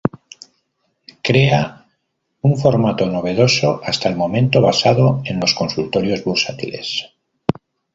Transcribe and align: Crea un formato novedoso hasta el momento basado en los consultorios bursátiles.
Crea 1.27 1.61
un 2.47 2.53
formato 2.57 3.05
novedoso 3.05 3.79
hasta 3.83 4.09
el 4.09 4.15
momento 4.15 4.59
basado 4.59 5.21
en 5.25 5.39
los 5.39 5.53
consultorios 5.53 6.23
bursátiles. 6.23 7.13